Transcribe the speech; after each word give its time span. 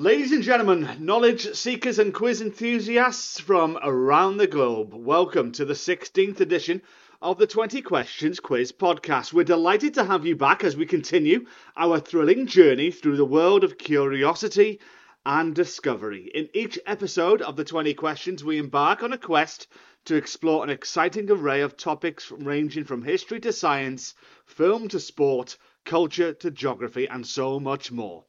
Ladies 0.00 0.32
and 0.32 0.42
gentlemen, 0.42 0.88
knowledge 0.98 1.52
seekers 1.54 1.98
and 1.98 2.14
quiz 2.14 2.40
enthusiasts 2.40 3.38
from 3.38 3.78
around 3.82 4.38
the 4.38 4.46
globe, 4.46 4.94
welcome 4.94 5.52
to 5.52 5.66
the 5.66 5.74
16th 5.74 6.40
edition 6.40 6.80
of 7.20 7.36
the 7.36 7.46
20 7.46 7.82
Questions 7.82 8.40
Quiz 8.40 8.72
podcast. 8.72 9.34
We're 9.34 9.44
delighted 9.44 9.92
to 9.92 10.04
have 10.04 10.24
you 10.24 10.36
back 10.36 10.64
as 10.64 10.74
we 10.74 10.86
continue 10.86 11.44
our 11.76 12.00
thrilling 12.00 12.46
journey 12.46 12.90
through 12.90 13.18
the 13.18 13.26
world 13.26 13.62
of 13.62 13.76
curiosity 13.76 14.80
and 15.26 15.54
discovery. 15.54 16.30
In 16.34 16.48
each 16.54 16.78
episode 16.86 17.42
of 17.42 17.56
the 17.56 17.64
20 17.64 17.92
Questions, 17.92 18.42
we 18.42 18.56
embark 18.56 19.02
on 19.02 19.12
a 19.12 19.18
quest 19.18 19.66
to 20.06 20.16
explore 20.16 20.64
an 20.64 20.70
exciting 20.70 21.30
array 21.30 21.60
of 21.60 21.76
topics 21.76 22.30
ranging 22.30 22.84
from 22.84 23.02
history 23.02 23.38
to 23.40 23.52
science, 23.52 24.14
film 24.46 24.88
to 24.88 24.98
sport, 24.98 25.58
culture 25.84 26.32
to 26.32 26.50
geography, 26.50 27.06
and 27.06 27.26
so 27.26 27.60
much 27.60 27.92
more. 27.92 28.24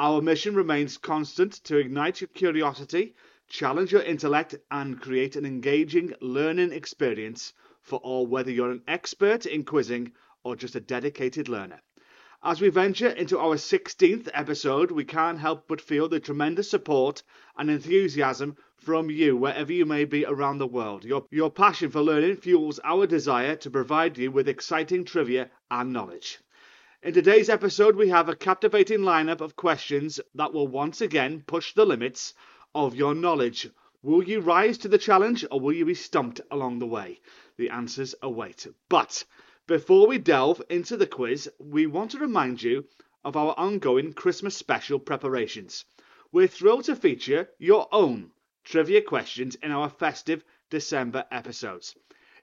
Our 0.00 0.22
mission 0.22 0.54
remains 0.54 0.96
constant 0.96 1.54
to 1.64 1.76
ignite 1.76 2.20
your 2.20 2.28
curiosity, 2.28 3.16
challenge 3.48 3.90
your 3.90 4.02
intellect, 4.02 4.54
and 4.70 5.00
create 5.00 5.34
an 5.34 5.44
engaging 5.44 6.14
learning 6.20 6.70
experience 6.70 7.52
for 7.82 7.98
all, 7.98 8.24
whether 8.24 8.52
you're 8.52 8.70
an 8.70 8.84
expert 8.86 9.44
in 9.44 9.64
quizzing 9.64 10.12
or 10.44 10.54
just 10.54 10.76
a 10.76 10.80
dedicated 10.80 11.48
learner. 11.48 11.80
As 12.44 12.60
we 12.60 12.68
venture 12.68 13.08
into 13.08 13.40
our 13.40 13.56
16th 13.56 14.28
episode, 14.32 14.92
we 14.92 15.04
can't 15.04 15.40
help 15.40 15.66
but 15.66 15.80
feel 15.80 16.08
the 16.08 16.20
tremendous 16.20 16.70
support 16.70 17.24
and 17.56 17.68
enthusiasm 17.68 18.56
from 18.76 19.10
you, 19.10 19.36
wherever 19.36 19.72
you 19.72 19.84
may 19.84 20.04
be 20.04 20.24
around 20.24 20.58
the 20.58 20.68
world. 20.68 21.04
Your, 21.04 21.26
your 21.32 21.50
passion 21.50 21.90
for 21.90 22.02
learning 22.02 22.36
fuels 22.36 22.78
our 22.84 23.08
desire 23.08 23.56
to 23.56 23.70
provide 23.70 24.16
you 24.16 24.30
with 24.30 24.48
exciting 24.48 25.04
trivia 25.04 25.50
and 25.72 25.92
knowledge. 25.92 26.38
In 27.00 27.14
today's 27.14 27.48
episode, 27.48 27.94
we 27.94 28.08
have 28.08 28.28
a 28.28 28.34
captivating 28.34 28.98
lineup 29.02 29.40
of 29.40 29.54
questions 29.54 30.18
that 30.34 30.52
will 30.52 30.66
once 30.66 31.00
again 31.00 31.44
push 31.46 31.72
the 31.72 31.86
limits 31.86 32.34
of 32.74 32.96
your 32.96 33.14
knowledge. 33.14 33.70
Will 34.02 34.24
you 34.24 34.40
rise 34.40 34.78
to 34.78 34.88
the 34.88 34.98
challenge 34.98 35.44
or 35.48 35.60
will 35.60 35.72
you 35.72 35.84
be 35.84 35.94
stumped 35.94 36.40
along 36.50 36.80
the 36.80 36.88
way? 36.88 37.20
The 37.56 37.70
answers 37.70 38.16
await. 38.20 38.66
But 38.88 39.24
before 39.68 40.08
we 40.08 40.18
delve 40.18 40.60
into 40.68 40.96
the 40.96 41.06
quiz, 41.06 41.48
we 41.60 41.86
want 41.86 42.10
to 42.10 42.18
remind 42.18 42.64
you 42.64 42.84
of 43.24 43.36
our 43.36 43.54
ongoing 43.56 44.12
Christmas 44.12 44.56
special 44.56 44.98
preparations. 44.98 45.84
We're 46.32 46.48
thrilled 46.48 46.86
to 46.86 46.96
feature 46.96 47.48
your 47.60 47.86
own 47.92 48.32
trivia 48.64 49.02
questions 49.02 49.54
in 49.54 49.70
our 49.70 49.88
festive 49.88 50.42
December 50.68 51.26
episodes. 51.30 51.94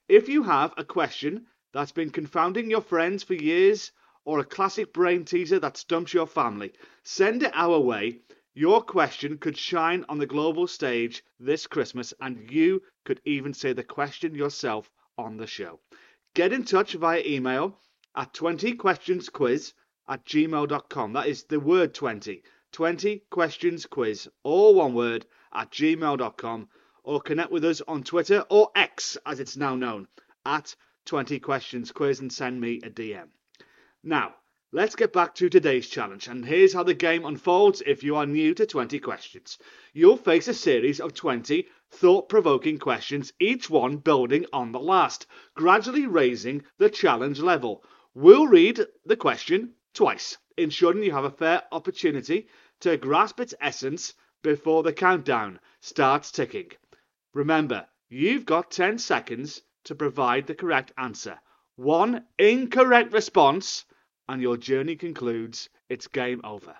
If 0.07 0.29
you 0.29 0.43
have 0.43 0.73
a 0.77 0.85
question 0.85 1.47
that's 1.73 1.91
been 1.91 2.09
confounding 2.09 2.69
your 2.69 2.79
friends 2.79 3.21
for 3.21 3.33
years, 3.33 3.91
or 4.25 4.39
a 4.39 4.43
classic 4.43 4.91
brain 4.91 5.23
teaser 5.23 5.59
that 5.59 5.77
stumps 5.77 6.13
your 6.13 6.27
family, 6.27 6.73
send 7.03 7.43
it 7.43 7.51
our 7.53 7.79
way. 7.79 8.19
Your 8.53 8.81
question 8.81 9.37
could 9.37 9.57
shine 9.57 10.03
on 10.09 10.17
the 10.17 10.25
global 10.25 10.67
stage 10.67 11.23
this 11.39 11.67
Christmas, 11.67 12.13
and 12.19 12.51
you 12.51 12.81
could 13.03 13.21
even 13.23 13.53
say 13.53 13.73
the 13.73 13.83
question 13.83 14.35
yourself 14.35 14.91
on 15.17 15.37
the 15.37 15.47
show. 15.47 15.79
Get 16.33 16.51
in 16.51 16.65
touch 16.65 16.93
via 16.93 17.21
email 17.25 17.79
at 18.15 18.33
20questionsquiz 18.33 19.73
at 20.07 20.25
gmail.com. 20.25 21.13
That 21.13 21.27
is 21.27 21.43
the 21.43 21.59
word 21.59 21.93
20. 21.93 22.43
20 22.71 23.23
questions 23.29 23.85
quiz, 23.85 24.27
all 24.43 24.75
one 24.75 24.93
word, 24.93 25.25
at 25.53 25.71
gmail.com. 25.71 26.67
Or 27.03 27.21
connect 27.21 27.51
with 27.51 27.63
us 27.63 27.81
on 27.87 28.03
Twitter 28.03 28.43
or 28.49 28.71
X 28.75 29.17
as 29.25 29.39
it's 29.39 29.55
now 29.55 29.75
known 29.75 30.07
at 30.45 30.75
20 31.05 31.39
questions 31.39 31.91
quiz 31.91 32.19
and 32.19 32.33
send 32.33 32.59
me 32.59 32.81
a 32.83 32.89
DM. 32.89 33.29
Now, 34.07 34.35
let's 34.71 34.95
get 34.95 35.13
back 35.13 35.33
to 35.33 35.49
today's 35.49 35.89
challenge, 35.89 36.27
and 36.27 36.45
here's 36.45 36.73
how 36.73 36.83
the 36.83 36.93
game 36.93 37.25
unfolds 37.25 37.81
if 37.87 38.03
you 38.03 38.15
are 38.17 38.27
new 38.27 38.53
to 38.53 38.63
20 38.63 38.99
questions. 38.99 39.57
You'll 39.93 40.15
face 40.15 40.47
a 40.47 40.53
series 40.53 40.99
of 40.99 41.15
20 41.15 41.67
thought 41.89 42.29
provoking 42.29 42.77
questions, 42.77 43.33
each 43.39 43.67
one 43.67 43.97
building 43.97 44.45
on 44.53 44.71
the 44.71 44.79
last, 44.79 45.25
gradually 45.55 46.05
raising 46.05 46.63
the 46.77 46.87
challenge 46.87 47.39
level. 47.39 47.83
We'll 48.13 48.45
read 48.45 48.85
the 49.07 49.17
question 49.17 49.73
twice, 49.95 50.37
ensuring 50.55 51.01
you 51.01 51.11
have 51.11 51.25
a 51.25 51.31
fair 51.31 51.63
opportunity 51.71 52.47
to 52.81 52.97
grasp 52.97 53.39
its 53.39 53.55
essence 53.59 54.13
before 54.43 54.83
the 54.83 54.93
countdown 54.93 55.59
starts 55.79 56.31
ticking. 56.31 56.69
Remember, 57.33 57.87
you've 58.07 58.45
got 58.45 58.69
10 58.69 58.99
seconds 58.99 59.63
to 59.85 59.95
provide 59.95 60.45
the 60.45 60.53
correct 60.53 60.91
answer. 60.95 61.39
One 61.75 62.23
incorrect 62.37 63.11
response 63.11 63.83
and 64.27 64.41
your 64.41 64.57
journey 64.57 64.95
concludes, 64.95 65.69
it's 65.89 66.07
game 66.07 66.41
over. 66.43 66.75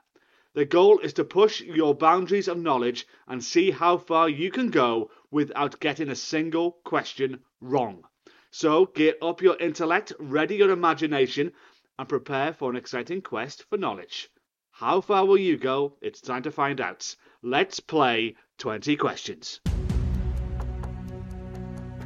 The 0.53 0.65
goal 0.65 0.99
is 0.99 1.13
to 1.13 1.25
push 1.25 1.61
your 1.61 1.93
boundaries 1.93 2.47
of 2.47 2.57
knowledge 2.57 3.05
and 3.27 3.43
see 3.43 3.71
how 3.71 3.97
far 3.97 4.29
you 4.29 4.49
can 4.51 4.69
go 4.69 5.11
without 5.29 5.79
getting 5.79 6.09
a 6.09 6.15
single 6.15 6.77
question 6.85 7.39
wrong. 7.59 8.03
So 8.51 8.85
gear 8.85 9.15
up 9.21 9.41
your 9.41 9.57
intellect, 9.57 10.13
ready 10.17 10.55
your 10.55 10.71
imagination, 10.71 11.51
and 11.99 12.07
prepare 12.07 12.53
for 12.53 12.69
an 12.69 12.77
exciting 12.77 13.21
quest 13.21 13.65
for 13.69 13.77
knowledge. 13.77 14.29
How 14.71 15.01
far 15.01 15.25
will 15.25 15.37
you 15.37 15.57
go? 15.57 15.97
It's 16.01 16.21
time 16.21 16.43
to 16.43 16.51
find 16.51 16.79
out. 16.79 17.15
Let's 17.41 17.79
play 17.79 18.35
20 18.57 18.95
questions. 18.95 19.59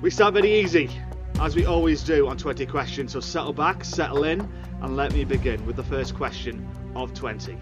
We 0.01 0.09
start 0.09 0.33
very 0.33 0.59
easy, 0.59 0.89
as 1.41 1.55
we 1.55 1.65
always 1.65 2.03
do 2.03 2.27
on 2.27 2.37
20 2.37 2.65
questions, 2.65 3.13
so 3.13 3.21
settle 3.21 3.53
back, 3.53 3.85
settle 3.85 4.25
in, 4.25 4.47
and 4.81 4.97
let 4.97 5.13
me 5.13 5.23
begin 5.23 5.65
with 5.65 5.77
the 5.77 5.83
first 5.83 6.13
question 6.13 6.67
of 6.95 7.13
20. 7.13 7.57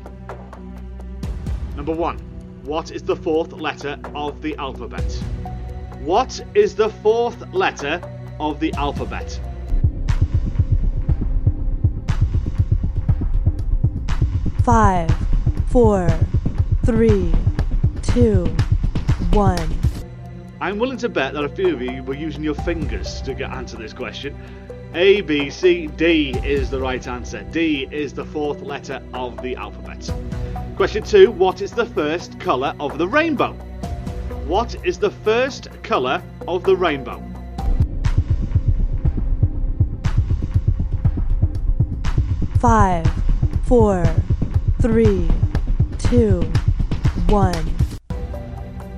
Number 1.76 1.94
1. 1.94 2.18
What 2.64 2.92
is 2.92 3.04
the 3.04 3.16
fourth 3.16 3.54
letter 3.54 4.00
of 4.16 4.42
the 4.42 4.56
alphabet? 4.58 5.12
What 6.00 6.44
is 6.56 6.76
the 6.76 6.90
fourth 6.90 7.54
letter 7.54 8.02
of 8.40 8.60
the 8.60 8.74
alphabet? 8.74 9.40
Five, 14.64 15.16
four, 15.68 16.10
three, 16.84 17.32
two, 18.02 18.46
one. 19.32 19.77
I'm 20.60 20.80
willing 20.80 20.98
to 20.98 21.10
bet 21.10 21.34
that 21.34 21.44
a 21.44 21.50
few 21.50 21.76
of 21.76 21.84
you 21.84 22.02
were 22.02 22.16
using 22.16 22.42
your 22.42 22.56
fingers 22.56 23.22
to 23.22 23.36
get 23.36 23.52
answer 23.52 23.78
this 23.78 23.94
question. 23.94 24.36
A, 24.96 25.22
B, 25.22 25.52
C, 25.52 25.86
D 25.86 26.32
is 26.44 26.72
the 26.72 26.80
right 26.80 27.08
answer. 27.08 27.44
D 27.52 27.88
is 27.92 28.12
the 28.12 28.26
fourth 28.26 28.62
letter 28.62 29.00
of 29.14 29.40
the 29.44 29.56
alphabet. 29.56 30.12
Question 30.76 31.04
two 31.04 31.30
What 31.30 31.62
is 31.62 31.72
the 31.72 31.86
first 31.86 32.40
colour 32.40 32.74
of 32.80 32.98
the 32.98 33.08
rainbow? 33.08 33.54
What 34.48 34.76
is 34.84 34.98
the 34.98 35.12
first 35.12 35.68
colour 35.84 36.24
of 36.48 36.64
the 36.64 36.76
rainbow? 36.76 37.24
Five, 42.58 43.06
four, 43.66 44.04
three, 44.82 45.30
two, 46.00 46.42
one. 47.28 47.77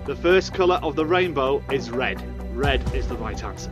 The 0.09 0.15
first 0.15 0.55
colour 0.55 0.79
of 0.81 0.95
the 0.95 1.05
rainbow 1.05 1.63
is 1.71 1.91
red. 1.91 2.19
Red 2.57 2.81
is 2.95 3.07
the 3.07 3.15
right 3.17 3.43
answer. 3.43 3.71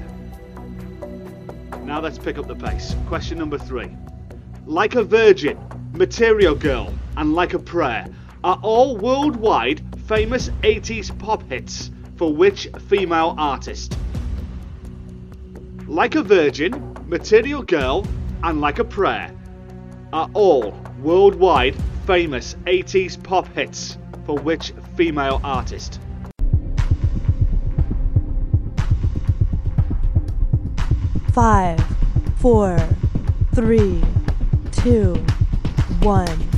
Now 1.82 2.00
let's 2.00 2.20
pick 2.20 2.38
up 2.38 2.46
the 2.46 2.56
pace. 2.56 2.96
Question 3.08 3.40
number 3.40 3.58
three. 3.58 3.90
Like 4.68 4.94
a 4.94 5.04
Virgin, 5.04 5.58
Material 5.94 6.54
Girl, 6.54 6.94
and 7.18 7.34
Like 7.34 7.56
a 7.56 7.60
Prayer 7.60 8.06
are 8.44 8.60
all 8.62 8.98
worldwide 8.98 9.82
famous 10.06 10.50
80s 10.62 11.18
pop 11.18 11.42
hits 11.50 11.90
for 12.18 12.32
which 12.32 12.68
female 12.88 13.34
artist? 13.40 13.98
Like 15.88 16.14
a 16.14 16.22
Virgin, 16.22 16.96
Material 17.08 17.64
Girl, 17.64 18.06
and 18.44 18.62
Like 18.62 18.78
a 18.78 18.86
Prayer 18.86 19.34
are 20.14 20.30
all 20.36 20.80
worldwide 21.02 21.76
famous 22.06 22.54
80s 22.68 23.24
pop 23.24 23.48
hits 23.56 23.98
for 24.28 24.38
which 24.38 24.72
female 24.96 25.42
artist? 25.44 26.00
Five, 31.38 31.80
four, 32.38 32.80
three, 33.54 34.02
two, 34.72 35.14
one. 36.02 36.50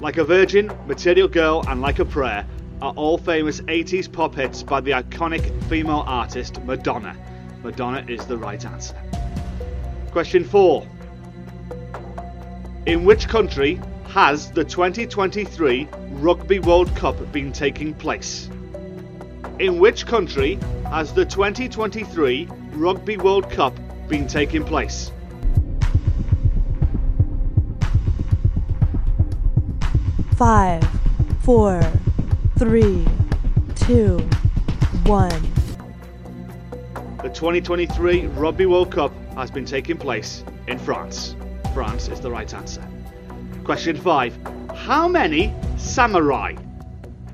Like 0.00 0.16
a 0.16 0.24
Virgin, 0.24 0.68
Material 0.88 1.28
Girl, 1.28 1.62
and 1.68 1.80
Like 1.80 2.00
a 2.00 2.04
Prayer 2.04 2.44
are 2.80 2.92
all 2.94 3.18
famous 3.18 3.60
80s 3.60 4.10
pop 4.10 4.34
hits 4.34 4.64
by 4.64 4.80
the 4.80 4.90
iconic 4.90 5.62
female 5.68 6.02
artist 6.08 6.60
Madonna. 6.64 7.16
Madonna 7.62 8.04
is 8.08 8.26
the 8.26 8.36
right 8.36 8.66
answer. 8.66 9.00
Question 10.10 10.42
4. 10.42 10.84
In 12.86 13.04
which 13.04 13.28
country 13.28 13.80
has 14.08 14.50
the 14.50 14.64
2023 14.64 15.86
Rugby 16.14 16.58
World 16.58 16.92
Cup 16.96 17.30
been 17.30 17.52
taking 17.52 17.94
place? 17.94 18.50
In 19.60 19.78
which 19.78 20.04
country 20.04 20.58
has 20.90 21.12
the 21.12 21.24
2023 21.24 22.48
Rugby 22.72 23.18
World 23.18 23.50
Cup 23.50 23.78
been 24.08 24.26
taking 24.26 24.64
place? 24.64 25.12
Five, 30.36 30.82
four, 31.42 31.82
three, 32.58 33.06
two, 33.74 34.18
one. 35.04 35.28
The 37.22 37.28
2023 37.28 38.26
Rugby 38.28 38.64
World 38.64 38.90
Cup 38.90 39.12
has 39.34 39.50
been 39.50 39.66
taking 39.66 39.98
place 39.98 40.42
in 40.66 40.78
France. 40.78 41.36
France 41.74 42.08
is 42.08 42.20
the 42.20 42.30
right 42.30 42.52
answer. 42.54 42.82
Question 43.64 43.96
5. 43.96 44.38
How 44.74 45.06
many 45.06 45.54
samurai 45.76 46.56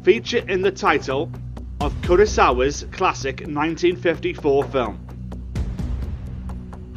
feature 0.03 0.45
in 0.49 0.63
the 0.63 0.73
title 0.73 1.31
of 1.81 1.95
Kurosawa's 2.03 2.87
classic 2.91 3.41
1954 3.41 4.65
film? 4.65 5.08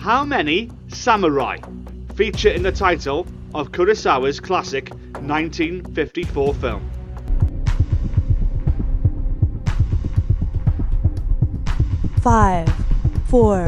How 0.01 0.25
many 0.25 0.71
samurai 0.87 1.57
feature 2.15 2.49
in 2.49 2.63
the 2.63 2.71
title 2.71 3.27
of 3.53 3.71
Kurosawa's 3.71 4.39
classic 4.39 4.89
1954 4.89 6.53
film? 6.55 6.89
Five, 12.19 12.67
four, 13.27 13.67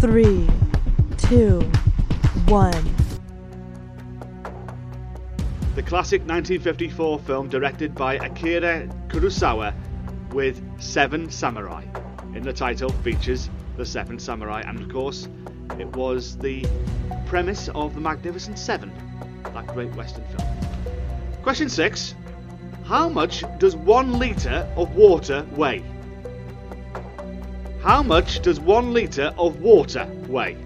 three, 0.00 0.48
two, 1.16 1.58
one. 2.46 2.70
The 5.74 5.82
classic 5.82 6.20
1954 6.20 7.18
film 7.18 7.48
directed 7.48 7.96
by 7.96 8.14
Akira 8.14 8.86
Kurosawa 9.08 9.74
with 10.32 10.62
Seven 10.80 11.28
Samurai. 11.28 11.82
In 12.36 12.44
the 12.44 12.52
title 12.52 12.90
features 13.02 13.50
the 13.78 13.86
Seven 13.86 14.18
Samurai, 14.18 14.62
and 14.66 14.80
of 14.80 14.88
course, 14.88 15.28
it 15.78 15.86
was 15.94 16.36
the 16.36 16.66
premise 17.26 17.68
of 17.76 17.94
The 17.94 18.00
Magnificent 18.00 18.58
Seven, 18.58 18.92
that 19.44 19.68
great 19.68 19.94
Western 19.94 20.24
film. 20.24 20.48
Question 21.44 21.68
6 21.68 22.16
How 22.84 23.08
much 23.08 23.44
does 23.58 23.76
one 23.76 24.18
litre 24.18 24.68
of 24.76 24.96
water 24.96 25.46
weigh? 25.52 25.84
How 27.80 28.02
much 28.02 28.40
does 28.40 28.58
one 28.58 28.92
litre 28.92 29.32
of 29.38 29.60
water 29.60 30.10
weigh? 30.26 30.56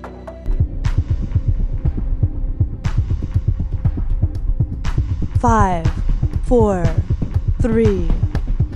Five, 5.38 5.92
four, 6.44 6.82
three, 7.60 8.10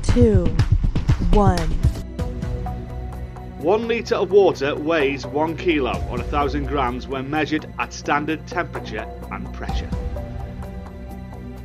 two, 0.03 0.45
one. 1.33 1.86
One 3.59 3.89
litre 3.89 4.17
of 4.17 4.31
water 4.31 4.75
weighs 4.75 5.27
one 5.27 5.57
kilo 5.57 6.07
or 6.11 6.21
a 6.21 6.25
thousand 6.25 6.67
grams 6.67 7.09
when 7.09 7.31
measured 7.31 7.67
at 7.79 7.93
standard 7.93 8.47
temperature 8.47 9.07
and 9.33 9.53
pressure. 9.55 9.89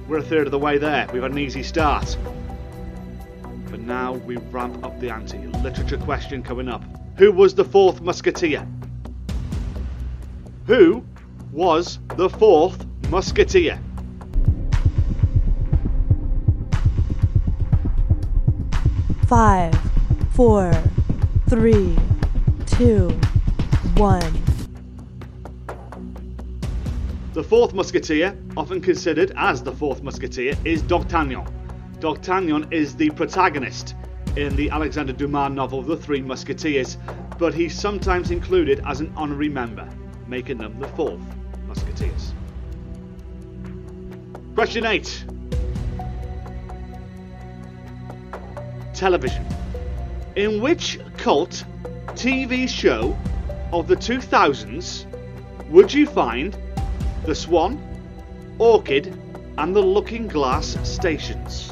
We're 0.07 0.19
a 0.19 0.23
third 0.23 0.47
of 0.47 0.51
the 0.51 0.59
way 0.59 0.77
there. 0.77 1.05
We've 1.11 1.21
had 1.21 1.31
an 1.31 1.37
easy 1.37 1.63
start. 1.63 2.17
But 3.69 3.81
now 3.81 4.13
we 4.13 4.37
ramp 4.37 4.85
up 4.85 4.99
the 5.01 5.09
ante. 5.09 5.37
Literature 5.37 5.97
question 5.97 6.41
coming 6.41 6.69
up. 6.69 6.81
Who 7.17 7.31
was 7.31 7.55
the 7.55 7.65
fourth 7.65 8.01
musketeer? 8.01 8.65
Who 10.67 11.03
was 11.51 11.99
the 12.15 12.29
fourth 12.29 12.85
musketeer? 13.09 13.79
Five, 19.27 19.77
four, 20.33 20.71
three, 21.51 21.93
two, 22.65 23.09
one. 23.97 24.41
The 27.33 27.43
fourth 27.43 27.73
musketeer, 27.73 28.37
often 28.55 28.79
considered 28.79 29.33
as 29.35 29.61
the 29.61 29.73
fourth 29.73 30.01
musketeer, 30.01 30.55
is 30.63 30.81
D'Artagnan. 30.81 31.45
D'Artagnan 31.99 32.71
is 32.71 32.95
the 32.95 33.09
protagonist 33.09 33.95
in 34.37 34.55
the 34.55 34.69
Alexander 34.69 35.11
Dumas 35.11 35.51
novel 35.51 35.81
The 35.81 35.97
Three 35.97 36.21
Musketeers, 36.21 36.97
but 37.37 37.53
he's 37.53 37.77
sometimes 37.77 38.31
included 38.31 38.81
as 38.87 39.01
an 39.01 39.11
honorary 39.17 39.49
member, 39.49 39.89
making 40.27 40.57
them 40.57 40.79
the 40.79 40.87
fourth 40.87 41.19
musketeers. 41.67 42.33
Question 44.55 44.85
8 44.85 45.25
Television. 48.93 49.45
In 50.41 50.59
which 50.59 50.97
cult 51.17 51.63
TV 52.13 52.67
show 52.67 53.15
of 53.71 53.87
the 53.87 53.95
2000s 53.95 55.05
would 55.69 55.93
you 55.93 56.07
find 56.07 56.57
the 57.27 57.35
Swan, 57.35 57.79
Orchid, 58.57 59.15
and 59.59 59.75
the 59.75 59.83
Looking 59.83 60.27
Glass 60.27 60.79
stations? 60.81 61.71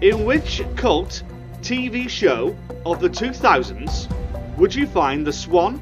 In 0.00 0.24
which 0.24 0.62
cult 0.74 1.22
TV 1.60 2.08
show 2.08 2.56
of 2.84 2.98
the 2.98 3.08
2000s 3.08 4.08
would 4.56 4.74
you 4.74 4.88
find 4.88 5.24
the 5.24 5.32
Swan, 5.32 5.80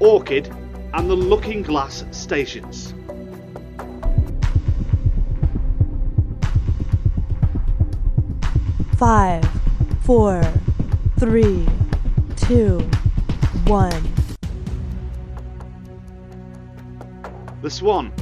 Orchid, 0.00 0.52
and 0.92 1.08
the 1.08 1.14
Looking 1.14 1.62
Glass 1.62 2.04
stations? 2.10 2.94
Five, 9.02 9.44
four, 10.02 10.40
three, 11.18 11.66
two, 12.36 12.78
one. 13.66 14.14
The 17.62 17.68
Swan, 17.68 18.12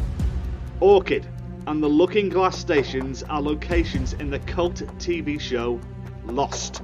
Orchid, 0.81 1.27
and 1.67 1.83
the 1.83 1.87
Looking 1.87 2.31
Glass 2.31 2.57
stations 2.57 3.23
are 3.25 3.43
locations 3.43 4.15
in 4.15 4.31
the 4.31 4.39
cult 4.39 4.77
TV 4.97 5.39
show 5.39 5.79
Lost, 6.25 6.81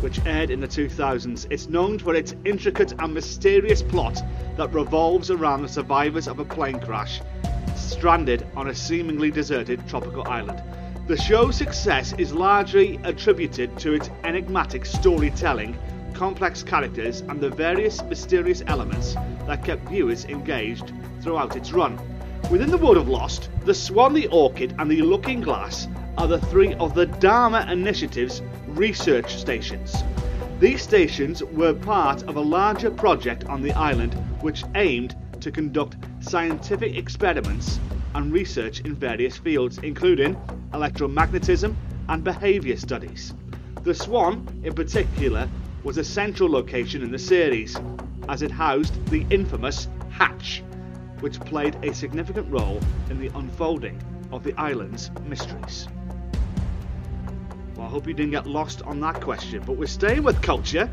which 0.00 0.24
aired 0.24 0.48
in 0.48 0.60
the 0.60 0.66
2000s. 0.66 1.46
It's 1.50 1.68
known 1.68 1.98
for 1.98 2.14
its 2.14 2.34
intricate 2.46 2.94
and 2.98 3.12
mysterious 3.12 3.82
plot 3.82 4.22
that 4.56 4.72
revolves 4.72 5.30
around 5.30 5.60
the 5.60 5.68
survivors 5.68 6.28
of 6.28 6.38
a 6.38 6.46
plane 6.46 6.80
crash 6.80 7.20
stranded 7.76 8.46
on 8.56 8.68
a 8.68 8.74
seemingly 8.74 9.30
deserted 9.30 9.86
tropical 9.86 10.26
island. 10.26 10.62
The 11.08 11.16
show's 11.16 11.56
success 11.56 12.12
is 12.18 12.34
largely 12.34 13.00
attributed 13.02 13.78
to 13.78 13.94
its 13.94 14.10
enigmatic 14.24 14.84
storytelling, 14.84 15.74
complex 16.12 16.62
characters, 16.62 17.22
and 17.22 17.40
the 17.40 17.48
various 17.48 18.02
mysterious 18.02 18.62
elements 18.66 19.14
that 19.46 19.64
kept 19.64 19.88
viewers 19.88 20.26
engaged 20.26 20.92
throughout 21.22 21.56
its 21.56 21.72
run. 21.72 21.98
Within 22.50 22.70
the 22.70 22.76
world 22.76 22.98
of 22.98 23.08
Lost, 23.08 23.48
the 23.64 23.72
Swan, 23.72 24.12
the 24.12 24.26
Orchid, 24.26 24.74
and 24.78 24.90
the 24.90 25.00
Looking 25.00 25.40
Glass 25.40 25.88
are 26.18 26.28
the 26.28 26.42
three 26.42 26.74
of 26.74 26.92
the 26.92 27.06
Dharma 27.06 27.66
Initiative's 27.70 28.42
research 28.66 29.34
stations. 29.34 30.04
These 30.60 30.82
stations 30.82 31.42
were 31.42 31.72
part 31.72 32.22
of 32.24 32.36
a 32.36 32.40
larger 32.42 32.90
project 32.90 33.46
on 33.46 33.62
the 33.62 33.72
island 33.72 34.12
which 34.42 34.62
aimed 34.74 35.16
to 35.40 35.50
conduct 35.50 35.96
scientific 36.20 36.98
experiments 36.98 37.80
and 38.14 38.30
research 38.30 38.80
in 38.80 38.94
various 38.94 39.38
fields, 39.38 39.78
including 39.78 40.36
electromagnetism 40.72 41.74
and 42.08 42.24
behaviour 42.24 42.76
studies. 42.76 43.34
The 43.82 43.94
Swan, 43.94 44.46
in 44.64 44.74
particular, 44.74 45.48
was 45.84 45.98
a 45.98 46.04
central 46.04 46.50
location 46.50 47.02
in 47.02 47.10
the 47.10 47.18
series, 47.18 47.76
as 48.28 48.42
it 48.42 48.50
housed 48.50 49.04
the 49.06 49.24
infamous 49.30 49.88
Hatch, 50.10 50.62
which 51.20 51.40
played 51.40 51.76
a 51.82 51.94
significant 51.94 52.50
role 52.50 52.80
in 53.10 53.20
the 53.20 53.30
unfolding 53.38 54.00
of 54.32 54.42
the 54.42 54.54
island's 54.58 55.10
mysteries. 55.26 55.88
Well, 57.76 57.86
I 57.86 57.90
hope 57.90 58.06
you 58.06 58.14
didn't 58.14 58.32
get 58.32 58.46
lost 58.46 58.82
on 58.82 59.00
that 59.00 59.20
question, 59.20 59.62
but 59.64 59.76
we're 59.76 59.86
staying 59.86 60.24
with 60.24 60.42
culture. 60.42 60.90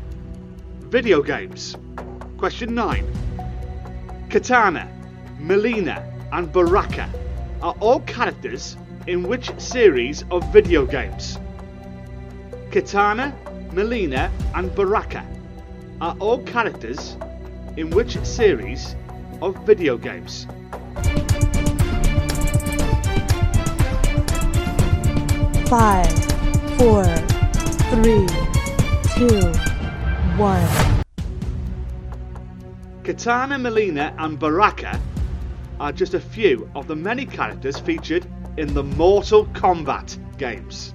Video 0.82 1.22
games. 1.22 1.76
Question 2.38 2.74
9. 2.74 3.04
Katana, 4.30 4.88
Mileena, 5.40 6.02
and 6.32 6.52
Baraka 6.52 7.10
are 7.60 7.74
all 7.80 8.00
characters 8.00 8.76
in 9.06 9.22
which 9.22 9.52
series 9.60 10.24
of 10.32 10.52
video 10.52 10.84
games? 10.84 11.38
Katana, 12.72 13.32
Mileena, 13.70 14.30
and 14.54 14.74
Baraka 14.74 15.24
are 16.00 16.16
all 16.18 16.42
characters 16.42 17.16
in 17.76 17.90
which 17.90 18.18
series 18.24 18.96
of 19.40 19.56
video 19.64 19.96
games? 19.96 20.46
Five, 25.68 26.12
four, 26.76 27.04
three, 27.92 28.26
two, 29.14 29.52
one. 30.36 30.68
Katana, 33.04 33.56
Mileena, 33.56 34.14
and 34.18 34.36
Baraka 34.36 35.00
are 35.78 35.92
just 35.92 36.14
a 36.14 36.20
few 36.20 36.68
of 36.74 36.88
the 36.88 36.96
many 36.96 37.24
characters 37.24 37.78
featured 37.78 38.26
in 38.56 38.72
the 38.72 38.82
Mortal 38.82 39.46
Kombat 39.46 40.16
games, 40.38 40.94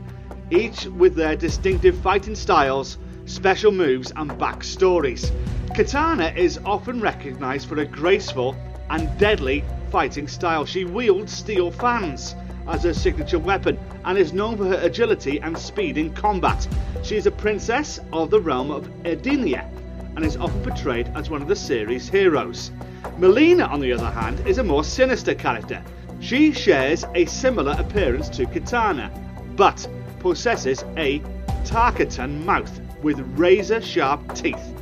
each 0.50 0.86
with 0.86 1.16
their 1.16 1.36
distinctive 1.36 1.98
fighting 2.00 2.36
styles, 2.36 2.98
special 3.26 3.72
moves, 3.72 4.12
and 4.16 4.32
backstories. 4.32 5.32
Katana 5.76 6.34
is 6.36 6.60
often 6.66 7.00
recognised 7.00 7.70
for 7.70 7.80
a 7.80 7.86
graceful 7.86 8.56
and 8.90 9.18
deadly 9.18 9.64
fighting 9.90 10.28
style. 10.28 10.66
She 10.66 10.86
wields 10.86 11.32
steel 11.32 11.72
fans 11.72 12.36
as 12.68 12.84
her 12.84 12.94
signature 12.94 13.40
weapon 13.40 13.80
and 14.06 14.18
is 14.18 14.34
known 14.34 14.58
for 14.58 14.66
her 14.66 14.80
agility 14.82 15.40
and 15.42 15.58
speed 15.58 15.98
in 15.98 16.14
combat. 16.14 16.68
She 17.04 17.16
is 17.16 17.26
a 17.26 17.32
princess 17.32 18.00
of 18.12 18.30
the 18.30 18.40
realm 18.40 18.72
of 18.72 18.88
Edenia 19.04 19.70
and 20.16 20.26
is 20.26 20.38
often 20.38 20.62
portrayed 20.62 21.12
as 21.16 21.30
one 21.30 21.42
of 21.42 21.48
the 21.48 21.56
series' 21.56 22.10
heroes. 22.10 22.72
Mileena, 23.18 23.70
on 23.70 23.80
the 23.80 23.94
other 23.94 24.12
hand, 24.12 24.46
is 24.48 24.58
a 24.58 24.64
more 24.64 24.84
sinister 24.84 25.34
character. 25.34 25.82
She 26.22 26.54
shares 26.54 27.04
a 27.16 27.26
similar 27.26 27.76
appearance 27.80 28.30
to 28.30 28.46
Katana, 28.46 29.12
but 29.56 29.88
possesses 30.20 30.86
a 30.96 31.20
Tarkatan 31.66 32.46
mouth 32.46 32.80
with 33.02 33.20
razor 33.38 33.82
sharp 33.82 34.36
teeth. 34.36 34.74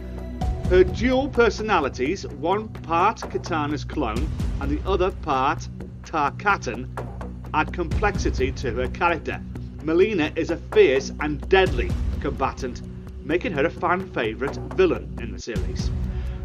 Her 0.70 0.84
dual 0.84 1.30
personalities, 1.30 2.28
one 2.28 2.68
part 2.68 3.22
Katana's 3.22 3.86
clone 3.86 4.30
and 4.60 4.70
the 4.70 4.86
other 4.88 5.12
part 5.12 5.68
Tarkatan, 6.04 6.90
add 7.54 7.74
complexity 7.74 8.52
to 8.52 8.72
her 8.74 8.90
character. 8.90 9.42
Mileena 9.84 10.38
is 10.38 10.52
a 10.52 10.58
fierce 10.58 11.12
and 11.22 11.48
deadly 11.50 11.90
combatant, 12.20 12.82
making 13.24 13.54
her 13.54 13.66
a 13.66 13.70
fan 13.70 14.08
favourite 14.12 14.58
villain 14.76 15.18
in 15.22 15.32
the 15.32 15.40
series. 15.40 15.90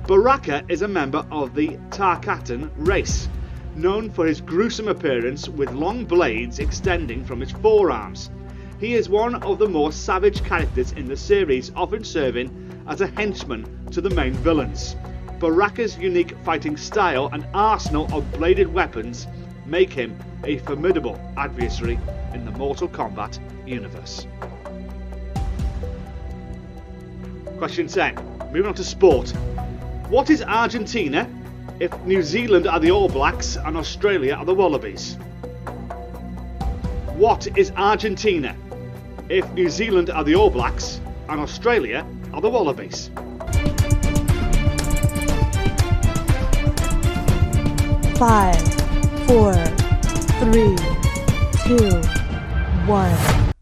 Baraka 0.06 0.64
is 0.68 0.82
a 0.82 0.88
member 0.88 1.26
of 1.32 1.54
the 1.54 1.76
Tarkatan 1.90 2.70
race, 2.76 3.28
known 3.76 4.10
for 4.10 4.26
his 4.26 4.40
gruesome 4.40 4.88
appearance 4.88 5.48
with 5.48 5.72
long 5.72 6.04
blades 6.04 6.58
extending 6.58 7.24
from 7.24 7.40
his 7.40 7.50
forearms. 7.50 8.30
He 8.78 8.94
is 8.94 9.08
one 9.08 9.36
of 9.36 9.58
the 9.58 9.68
more 9.68 9.92
savage 9.92 10.44
characters 10.44 10.92
in 10.92 11.06
the 11.06 11.16
series, 11.16 11.72
often 11.74 12.04
serving 12.04 12.84
as 12.88 13.00
a 13.00 13.06
henchman 13.06 13.86
to 13.90 14.00
the 14.00 14.10
main 14.10 14.34
villains. 14.34 14.96
Baraka's 15.38 15.98
unique 15.98 16.36
fighting 16.44 16.76
style 16.76 17.28
and 17.32 17.46
arsenal 17.54 18.08
of 18.12 18.30
bladed 18.32 18.72
weapons 18.72 19.26
make 19.66 19.92
him 19.92 20.18
a 20.44 20.58
formidable 20.58 21.20
adversary 21.36 21.98
in 22.32 22.44
the 22.44 22.50
Mortal 22.52 22.88
Kombat 22.88 23.38
universe. 23.66 24.26
Question 27.58 27.86
10. 27.86 28.16
Moving 28.52 28.66
on 28.66 28.74
to 28.74 28.84
sport. 28.84 29.30
What 30.08 30.28
is 30.30 30.42
Argentina 30.42 31.28
if 31.80 31.92
New 32.04 32.22
Zealand 32.22 32.68
are 32.68 32.78
the 32.78 32.90
All 32.90 33.08
Blacks 33.08 33.56
and 33.56 33.76
Australia 33.76 34.34
are 34.34 34.44
the 34.44 34.54
Wallabies? 34.54 35.16
What 37.16 37.48
is 37.58 37.72
Argentina 37.72 38.56
if 39.28 39.50
New 39.54 39.68
Zealand 39.68 40.10
are 40.10 40.22
the 40.22 40.36
All 40.36 40.50
Blacks 40.50 41.00
and 41.28 41.40
Australia 41.40 42.06
are 42.32 42.40
the 42.40 42.48
Wallabies? 42.48 43.10
Five, 48.18 48.62
four, 49.26 49.54
three, 50.38 50.76
two, 51.66 51.90
one. 52.86 53.52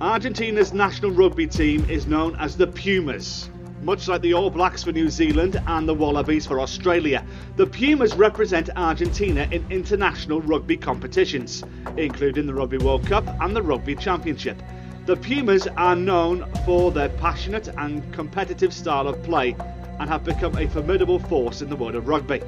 Argentina's 0.00 0.72
national 0.72 1.10
rugby 1.10 1.48
team 1.48 1.84
is 1.90 2.06
known 2.06 2.36
as 2.36 2.56
the 2.56 2.66
Pumas. 2.68 3.50
Much 3.84 4.08
like 4.08 4.22
the 4.22 4.32
All 4.32 4.48
Blacks 4.48 4.82
for 4.82 4.92
New 4.92 5.10
Zealand 5.10 5.60
and 5.66 5.86
the 5.86 5.92
Wallabies 5.92 6.46
for 6.46 6.58
Australia, 6.58 7.22
the 7.56 7.66
Pumas 7.66 8.14
represent 8.14 8.70
Argentina 8.76 9.46
in 9.50 9.62
international 9.68 10.40
rugby 10.40 10.74
competitions, 10.74 11.62
including 11.98 12.46
the 12.46 12.54
Rugby 12.54 12.78
World 12.78 13.06
Cup 13.06 13.26
and 13.42 13.54
the 13.54 13.60
Rugby 13.60 13.94
Championship. 13.94 14.62
The 15.04 15.16
Pumas 15.16 15.66
are 15.76 15.94
known 15.94 16.50
for 16.64 16.92
their 16.92 17.10
passionate 17.10 17.68
and 17.76 18.10
competitive 18.14 18.72
style 18.72 19.06
of 19.06 19.22
play 19.22 19.54
and 20.00 20.08
have 20.08 20.24
become 20.24 20.56
a 20.56 20.66
formidable 20.66 21.18
force 21.18 21.60
in 21.60 21.68
the 21.68 21.76
world 21.76 21.94
of 21.94 22.08
rugby. 22.08 22.40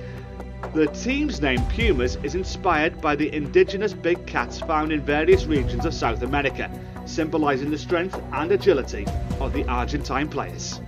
The 0.72 0.86
team's 0.86 1.42
name 1.42 1.62
Pumas 1.66 2.16
is 2.22 2.34
inspired 2.34 2.98
by 3.02 3.14
the 3.14 3.30
indigenous 3.34 3.92
big 3.92 4.26
cats 4.26 4.58
found 4.60 4.90
in 4.90 5.02
various 5.02 5.44
regions 5.44 5.84
of 5.84 5.92
South 5.92 6.22
America, 6.22 6.70
symbolising 7.04 7.70
the 7.70 7.76
strength 7.76 8.18
and 8.32 8.50
agility 8.52 9.04
of 9.38 9.52
the 9.52 9.68
Argentine 9.68 10.28
players. 10.28 10.80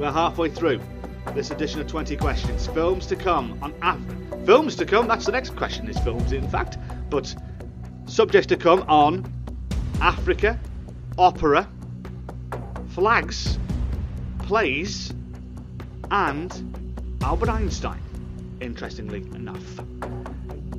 We're 0.00 0.10
halfway 0.10 0.48
through 0.48 0.80
this 1.34 1.50
edition 1.50 1.78
of 1.78 1.86
20 1.86 2.16
questions. 2.16 2.66
Films 2.68 3.04
to 3.08 3.16
come 3.16 3.58
on 3.60 3.74
Af- 3.82 4.46
films 4.46 4.74
to 4.76 4.86
come. 4.86 5.06
That's 5.06 5.26
the 5.26 5.32
next 5.32 5.54
question. 5.56 5.86
Is 5.90 5.98
films 5.98 6.32
in 6.32 6.48
fact, 6.48 6.78
but 7.10 7.34
subjects 8.06 8.46
to 8.46 8.56
come 8.56 8.82
on 8.88 9.30
Africa, 10.00 10.58
opera, 11.18 11.68
flags, 12.88 13.58
plays, 14.38 15.12
and 16.10 17.18
Albert 17.20 17.50
Einstein. 17.50 18.00
Interestingly 18.62 19.20
enough. 19.34 19.80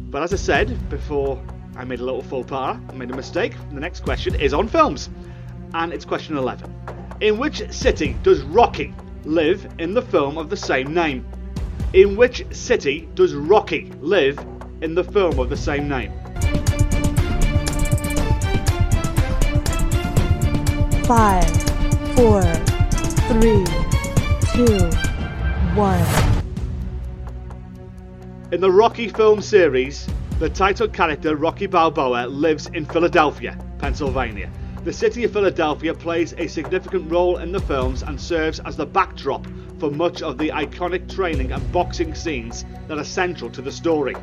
But 0.09 0.23
as 0.23 0.33
I 0.33 0.37
said 0.37 0.89
before, 0.89 1.39
I 1.75 1.83
made 1.83 1.99
a 1.99 2.03
little 2.03 2.23
faux 2.23 2.49
pas, 2.49 2.75
I 2.89 2.93
made 2.93 3.11
a 3.11 3.15
mistake. 3.15 3.53
The 3.71 3.79
next 3.79 3.99
question 3.99 4.33
is 4.33 4.51
on 4.51 4.67
films, 4.67 5.11
and 5.75 5.93
it's 5.93 6.05
question 6.05 6.37
11. 6.37 6.73
In 7.21 7.37
which 7.37 7.71
city 7.71 8.17
does 8.23 8.41
Rocky 8.41 8.95
live 9.25 9.67
in 9.79 9.93
the 9.93 10.01
film 10.01 10.37
of 10.37 10.49
the 10.49 10.57
same 10.57 10.93
name? 10.93 11.25
In 11.93 12.15
which 12.15 12.45
city 12.51 13.09
does 13.15 13.33
Rocky 13.33 13.91
live 13.99 14.39
in 14.81 14.95
the 14.95 15.03
film 15.03 15.39
of 15.39 15.49
the 15.49 15.57
same 15.57 15.87
name? 15.87 16.11
Five, 21.05 21.49
four, 22.15 22.41
three, 23.27 23.65
two, 24.53 24.89
one. 25.75 26.05
In 28.51 28.59
the 28.59 28.71
Rocky 28.71 29.07
film 29.07 29.41
series, 29.41 30.07
the 30.39 30.49
title 30.49 30.87
character 30.87 31.35
Rocky 31.35 31.67
Balboa 31.67 32.27
lives 32.27 32.67
in 32.67 32.85
Philadelphia, 32.85 33.57
Pennsylvania. 33.77 34.49
The 34.83 34.91
city 34.91 35.23
of 35.23 35.31
Philadelphia 35.31 35.93
plays 35.93 36.33
a 36.39 36.47
significant 36.47 37.11
role 37.11 37.37
in 37.37 37.51
the 37.51 37.59
films 37.59 38.01
and 38.01 38.19
serves 38.19 38.59
as 38.61 38.75
the 38.75 38.85
backdrop 38.85 39.45
for 39.77 39.91
much 39.91 40.23
of 40.23 40.39
the 40.39 40.49
iconic 40.49 41.07
training 41.07 41.51
and 41.51 41.71
boxing 41.71 42.15
scenes 42.15 42.65
that 42.87 42.97
are 42.97 43.03
central 43.03 43.51
to 43.51 43.61
the 43.61 43.71
story. 43.71 44.15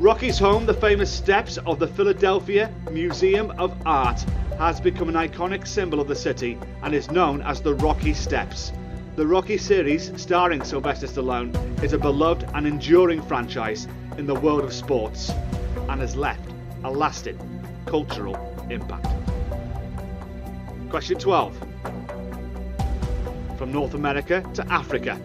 Rocky's 0.00 0.40
home, 0.40 0.66
the 0.66 0.74
famous 0.74 1.08
steps 1.08 1.56
of 1.58 1.78
the 1.78 1.86
Philadelphia 1.86 2.74
Museum 2.90 3.52
of 3.52 3.76
Art, 3.86 4.20
has 4.58 4.80
become 4.80 5.08
an 5.08 5.14
iconic 5.14 5.68
symbol 5.68 6.00
of 6.00 6.08
the 6.08 6.16
city 6.16 6.58
and 6.82 6.96
is 6.96 7.12
known 7.12 7.40
as 7.42 7.60
the 7.60 7.74
Rocky 7.74 8.12
Steps. 8.12 8.72
The 9.14 9.26
Rocky 9.26 9.56
series, 9.56 10.10
starring 10.20 10.64
Sylvester 10.64 11.06
Stallone, 11.06 11.54
is 11.80 11.92
a 11.92 11.98
beloved 11.98 12.50
and 12.54 12.66
enduring 12.66 13.22
franchise 13.22 13.86
in 14.18 14.26
the 14.26 14.34
world 14.34 14.64
of 14.64 14.72
sports 14.72 15.30
and 15.88 16.00
has 16.00 16.16
left 16.16 16.50
a 16.82 16.90
lasting 16.90 17.38
cultural 17.86 18.36
impact. 18.68 19.06
Question 20.92 21.18
12. 21.18 21.58
From 23.56 23.72
North 23.72 23.94
America 23.94 24.44
to 24.52 24.70
Africa. 24.70 25.18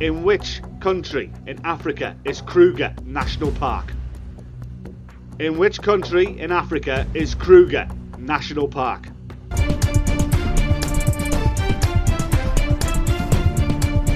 In 0.00 0.22
which 0.22 0.62
country 0.80 1.30
in 1.46 1.60
Africa 1.66 2.16
is 2.24 2.40
Kruger 2.40 2.94
National 3.04 3.52
Park? 3.52 3.92
In 5.38 5.58
which 5.58 5.82
country 5.82 6.24
in 6.40 6.50
Africa 6.50 7.06
is 7.12 7.34
Kruger 7.34 7.86
National 8.16 8.68
Park? 8.68 9.08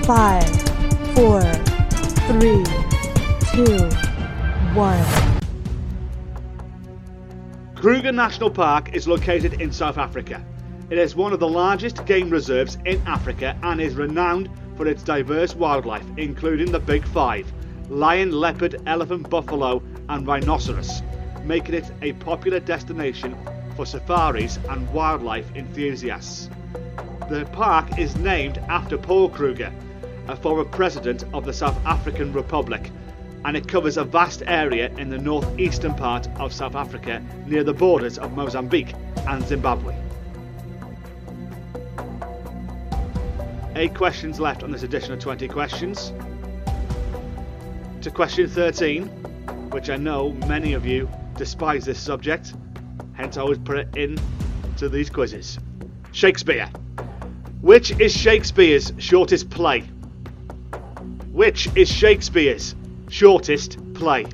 Five, 0.07 0.49
four, 1.15 1.43
three, 2.25 2.65
two, 3.53 3.85
one. 4.75 5.38
Kruger 7.81 8.11
National 8.11 8.51
Park 8.51 8.93
is 8.93 9.07
located 9.07 9.63
in 9.63 9.71
South 9.71 9.99
Africa. 9.99 10.45
It 10.91 10.99
is 10.99 11.15
one 11.15 11.33
of 11.33 11.39
the 11.39 11.47
largest 11.47 12.05
game 12.07 12.29
reserves 12.29 12.77
in 12.85 13.01
Africa 13.07 13.57
and 13.63 13.81
is 13.81 13.95
renowned 13.95 14.51
for 14.77 14.89
its 14.89 15.05
diverse 15.05 15.55
wildlife, 15.55 16.05
including 16.17 16.73
the 16.73 16.81
Big 16.81 17.07
Five 17.07 17.47
lion, 17.89 18.33
leopard, 18.33 18.83
elephant, 18.87 19.31
buffalo, 19.31 19.81
and 20.09 20.27
rhinoceros, 20.27 21.03
making 21.45 21.77
it 21.77 21.89
a 22.03 22.15
popular 22.15 22.59
destination 22.59 23.37
for 23.77 23.87
safaris 23.87 24.59
and 24.71 24.93
wildlife 24.93 25.49
enthusiasts. 25.55 26.51
The 27.31 27.49
park 27.53 27.97
is 27.97 28.17
named 28.17 28.59
after 28.69 28.99
Paul 28.99 29.29
Kruger, 29.29 29.73
a 30.27 30.35
former 30.35 30.65
president 30.65 31.27
of 31.33 31.45
the 31.45 31.53
South 31.53 31.79
African 31.87 32.33
Republic, 32.33 32.91
and 33.45 33.57
it 33.57 33.69
covers 33.69 33.97
a 33.97 34.05
vast 34.05 34.43
area 34.47 34.91
in 34.97 35.09
the 35.09 35.19
northeastern 35.19 35.95
part 35.95 36.29
of 36.39 36.53
South 36.53 36.75
Africa 36.75 37.25
near 37.47 37.65
the 37.65 37.73
borders 37.73 38.19
of 38.19 38.33
Mozambique 38.33 38.95
and 39.27 39.47
Zimbabwe. 39.47 39.97
Eight 43.77 43.95
questions 43.95 44.41
left 44.41 44.63
on 44.63 44.73
this 44.73 44.83
edition 44.83 45.13
of 45.13 45.21
20 45.21 45.47
questions. 45.49 46.13
To 48.03 48.11
question 48.11 48.49
13, 48.49 49.07
which 49.71 49.91
I 49.91 49.97
know 49.97 50.33
many 50.47 50.73
of 50.73 50.85
you 50.85 51.09
despise 51.37 51.85
this 51.85 52.01
subject, 52.01 52.55
hence 53.15 53.37
I 53.37 53.43
always 53.43 53.59
put 53.59 53.79
it 53.79 53.97
in 53.97 54.19
to 54.79 54.89
these 54.89 55.11
quizzes. 55.11 55.59
Shakespeare. 56.13 56.69
Which 57.61 57.93
is 58.01 58.13
Shakespeare's 58.13 58.93
shortest 58.99 59.51
play? 59.51 59.83
Which 61.33 61.69
is 61.77 61.89
Shakespeare's 61.89 62.75
shortest 63.11 63.79
play? 63.95 64.25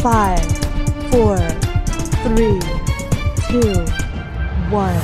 Five, 0.00 0.40
four, 1.10 1.36
three, 2.24 2.58
two, 3.48 3.84
one. 4.70 5.00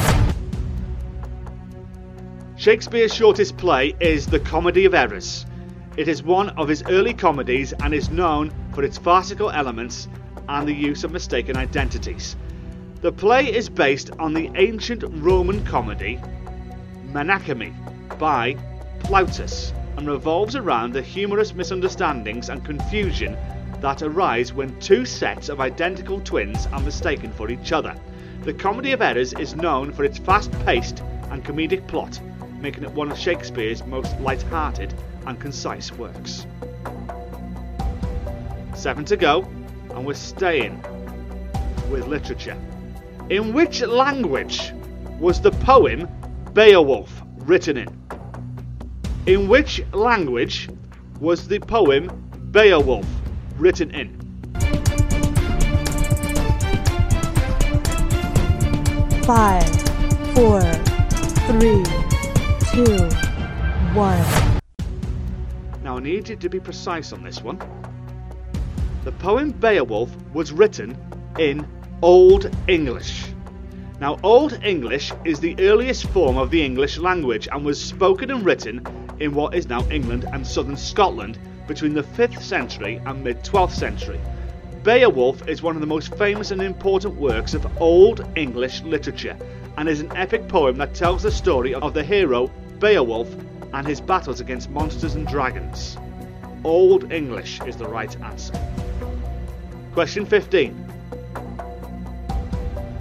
Shakespeare's 2.57 3.15
shortest 3.15 3.57
play 3.59 3.95
is 4.01 4.27
The 4.27 4.41
Comedy 4.41 4.87
of 4.87 4.95
Errors. 4.95 5.45
It 5.97 6.09
is 6.09 6.23
one 6.23 6.49
of 6.51 6.69
his 6.69 6.83
early 6.89 7.13
comedies 7.15 7.73
and 7.75 7.93
is 7.93 8.11
known 8.11 8.53
for 8.73 8.83
its 8.83 8.97
farcical 8.99 9.51
elements 9.51 10.09
and 10.49 10.67
the 10.67 10.73
use 10.73 11.05
of 11.05 11.13
mistaken 11.13 11.57
identities. 11.57 12.37
The 13.03 13.13
play 13.13 13.55
is 13.55 13.69
based 13.69 14.11
on 14.19 14.33
the 14.33 14.51
ancient 14.55 15.05
Roman 15.07 15.65
comedy 15.65 16.21
Menaechmi 17.13 17.96
by 18.19 18.57
Plautus 19.01 19.73
and 19.97 20.09
revolves 20.09 20.57
around 20.57 20.93
the 20.93 21.03
humorous 21.03 21.55
misunderstandings 21.55 22.49
and 22.49 22.65
confusion 22.65 23.37
that 23.81 24.03
arise 24.03 24.53
when 24.53 24.79
two 24.81 25.05
sets 25.05 25.49
of 25.49 25.61
identical 25.61 26.21
twins 26.21 26.67
are 26.73 26.81
mistaken 26.81 27.33
for 27.33 27.51
each 27.51 27.73
other. 27.73 27.95
The 28.43 28.55
Comedy 28.55 28.93
of 28.93 29.03
Errors 29.03 29.33
is 29.35 29.57
known 29.57 29.93
for 29.93 30.05
its 30.05 30.19
fast 30.19 30.53
paced 30.65 31.01
and 31.31 31.45
comedic 31.45 31.87
plot, 31.87 32.21
making 32.61 32.85
it 32.85 32.93
one 32.93 33.11
of 33.11 33.19
Shakespeare's 33.19 33.85
most 33.87 34.19
light-hearted 34.21 34.95
and 35.27 35.41
concise 35.41 35.93
works. 35.93 36.47
Seven 38.75 39.05
to 39.07 39.17
go, 39.17 39.43
and 39.91 40.07
we're 40.07 40.15
staying 40.15 40.83
with 41.91 42.07
literature. 42.07 42.57
In 43.31 43.53
which 43.53 43.81
language 43.81 44.73
was 45.19 45.41
the 45.41 45.51
poem 45.51 46.09
Beowulf 46.53 47.23
written 47.47 47.77
in? 47.77 47.89
In 49.27 49.49
which 49.49 49.81
language 49.93 50.69
was 51.21 51.47
the 51.47 51.61
poem 51.61 52.11
Beowulf 52.51 53.07
written 53.57 53.91
in? 53.93 54.17
Five, 59.25 59.65
four, 60.35 60.61
three, 61.47 61.83
two, 62.73 63.09
one. 63.95 64.23
Now 65.83 65.97
I 65.97 66.01
need 66.01 66.29
you 66.29 66.37
to 66.37 66.49
be 66.49 66.61
precise 66.61 67.13
on 67.13 67.23
this 67.23 67.43
one. 67.43 67.59
The 69.05 69.13
poem 69.13 69.53
Beowulf 69.53 70.11
was 70.33 70.53
written 70.53 70.97
in 71.39 71.67
Old 72.03 72.51
English. 72.67 73.25
Now, 73.99 74.19
Old 74.23 74.63
English 74.63 75.11
is 75.25 75.41
the 75.41 75.57
earliest 75.59 76.05
form 76.09 76.37
of 76.37 76.51
the 76.51 76.63
English 76.63 76.99
language 76.99 77.49
and 77.51 77.65
was 77.65 77.83
spoken 77.83 78.31
and 78.31 78.45
written 78.45 78.87
in 79.21 79.35
what 79.35 79.55
is 79.55 79.71
now 79.71 79.89
England 79.91 80.27
and 80.35 80.47
southern 80.47 80.77
Scotland 80.77 81.39
between 81.67 81.95
the 81.95 82.03
5th 82.03 82.43
century 82.43 83.01
and 83.07 83.25
mid 83.25 83.43
12th 83.43 83.71
century. 83.71 84.21
Beowulf 84.83 85.49
is 85.49 85.63
one 85.63 85.77
of 85.77 85.81
the 85.81 85.87
most 85.87 86.15
famous 86.17 86.51
and 86.51 86.61
important 86.61 87.15
works 87.15 87.55
of 87.55 87.67
Old 87.81 88.27
English 88.37 88.83
literature 88.83 89.37
and 89.79 89.89
is 89.89 90.01
an 90.01 90.15
epic 90.15 90.47
poem 90.47 90.77
that 90.77 90.95
tells 90.95 91.23
the 91.23 91.31
story 91.31 91.73
of 91.73 91.95
the 91.95 92.05
hero 92.05 92.51
Beowulf 92.79 93.35
and 93.73 93.87
his 93.87 94.03
battles 94.03 94.41
against 94.41 94.69
monsters 94.69 95.15
and 95.15 95.27
dragons. 95.27 95.97
Old 96.65 97.11
English 97.11 97.63
is 97.63 97.79
the 97.79 97.89
right 97.89 98.15
answer. 98.21 98.53
Question 99.95 100.27
15. 100.27 100.75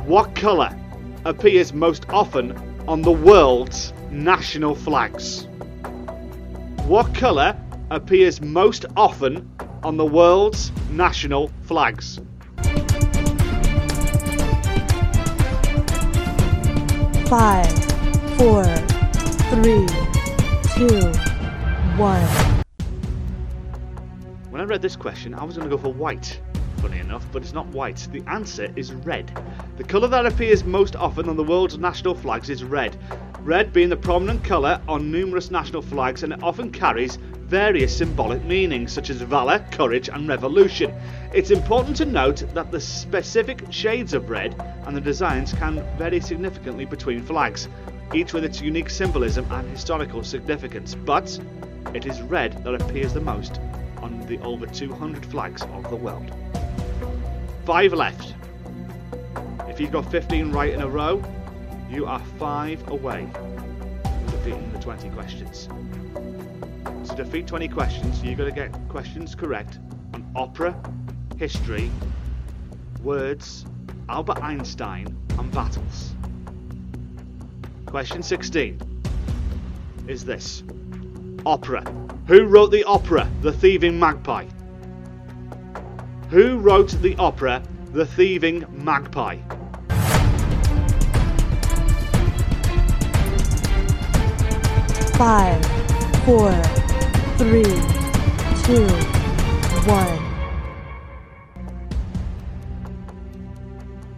What 0.05 0.33
colour 0.35 0.73
appears 1.25 1.73
most 1.73 2.07
often 2.09 2.55
on 2.87 3.01
the 3.01 3.11
world's 3.11 3.93
national 4.11 4.75
flags? 4.75 5.47
What 6.85 7.15
colour 7.15 7.59
appears 7.89 8.41
most 8.41 8.85
often 8.95 9.49
on 9.81 9.97
the 9.97 10.05
world's 10.05 10.71
national 10.91 11.51
flags? 11.63 12.19
Five, 17.27 17.73
four, 18.37 18.63
three, 19.49 19.87
two, 20.75 21.09
one. 21.97 22.21
When 24.51 24.61
I 24.61 24.65
read 24.65 24.83
this 24.83 24.95
question, 24.95 25.33
I 25.33 25.43
was 25.43 25.57
going 25.57 25.67
to 25.67 25.75
go 25.75 25.81
for 25.81 25.91
white, 25.91 26.39
funny 26.77 26.99
enough, 26.99 27.25
but 27.31 27.41
it's 27.41 27.53
not 27.53 27.65
white. 27.69 28.07
The 28.11 28.23
answer 28.27 28.71
is 28.75 28.93
red. 28.93 29.31
The 29.77 29.83
colour 29.83 30.07
that 30.07 30.25
appears 30.25 30.63
most 30.63 30.95
often 30.95 31.27
on 31.27 31.35
the 31.35 31.43
world's 31.43 31.77
national 31.77 32.15
flags 32.15 32.49
is 32.49 32.63
red. 32.63 32.95
Red 33.41 33.73
being 33.73 33.89
the 33.89 33.97
prominent 33.97 34.41
colour 34.41 34.79
on 34.87 35.11
numerous 35.11 35.51
national 35.51 35.81
flags, 35.81 36.23
and 36.23 36.31
it 36.31 36.41
often 36.41 36.71
carries 36.71 37.17
various 37.41 37.95
symbolic 37.95 38.41
meanings 38.45 38.93
such 38.93 39.09
as 39.09 39.17
valour, 39.17 39.59
courage, 39.71 40.07
and 40.07 40.29
revolution. 40.29 40.93
It's 41.33 41.51
important 41.51 41.97
to 41.97 42.05
note 42.05 42.45
that 42.53 42.71
the 42.71 42.79
specific 42.79 43.65
shades 43.69 44.13
of 44.13 44.29
red 44.29 44.55
and 44.85 44.95
the 44.95 45.01
designs 45.01 45.51
can 45.51 45.85
vary 45.97 46.21
significantly 46.21 46.85
between 46.85 47.21
flags, 47.21 47.67
each 48.13 48.31
with 48.31 48.45
its 48.45 48.61
unique 48.61 48.89
symbolism 48.89 49.45
and 49.51 49.69
historical 49.69 50.23
significance, 50.23 50.95
but 50.95 51.37
it 51.93 52.05
is 52.05 52.21
red 52.21 52.63
that 52.63 52.81
appears 52.81 53.13
the 53.13 53.19
most 53.19 53.59
on 54.01 54.25
the 54.27 54.39
over 54.39 54.67
200 54.67 55.25
flags 55.25 55.63
of 55.63 55.89
the 55.89 55.97
world. 55.97 56.31
Five 57.65 57.91
left. 57.91 58.35
If 59.75 59.81
you've 59.81 59.91
got 59.91 60.09
15 60.09 60.53
right 60.53 60.71
in 60.71 60.79
a 60.79 60.87
row, 60.87 61.21
you 61.89 62.05
are 62.05 62.21
five 62.39 62.87
away 62.87 63.27
from 63.33 64.25
defeating 64.27 64.71
the 64.71 64.79
20 64.79 65.09
questions. 65.09 65.67
To 67.09 67.13
defeat 67.13 67.45
20 67.45 67.67
questions, 67.67 68.23
you've 68.23 68.37
got 68.37 68.45
to 68.45 68.53
get 68.53 68.71
questions 68.87 69.35
correct 69.35 69.79
on 70.13 70.25
opera, 70.33 70.73
history, 71.37 71.91
words, 73.03 73.65
Albert 74.07 74.41
Einstein, 74.41 75.13
and 75.37 75.51
battles. 75.51 76.15
Question 77.85 78.23
16 78.23 78.79
is 80.07 80.23
this 80.23 80.63
Opera. 81.45 81.83
Who 82.27 82.45
wrote 82.45 82.71
the 82.71 82.85
opera 82.85 83.29
The 83.41 83.51
Thieving 83.51 83.99
Magpie? 83.99 84.45
Who 86.29 86.59
wrote 86.59 86.91
the 87.01 87.17
opera 87.17 87.61
The 87.91 88.05
Thieving 88.05 88.65
Magpie? 88.71 89.39
Five, 95.17 95.65
four, 96.25 96.51
three, 97.37 97.63
two, 98.65 98.85
one. 99.87 100.19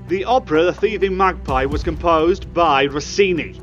The 0.08 0.26
opera 0.26 0.64
The 0.64 0.74
Thieving 0.74 1.16
Magpie 1.16 1.66
was 1.66 1.84
composed 1.84 2.52
by 2.52 2.88
Rossini, 2.88 3.60